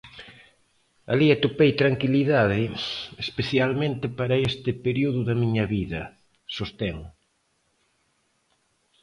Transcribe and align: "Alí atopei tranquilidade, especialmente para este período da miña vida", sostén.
"Alí 1.11 1.27
atopei 1.31 1.71
tranquilidade, 1.81 2.61
especialmente 3.25 4.05
para 4.19 4.41
este 4.49 4.71
período 4.85 5.21
da 5.27 5.35
miña 5.41 5.65
vida", 5.75 6.01
sostén. 6.55 6.97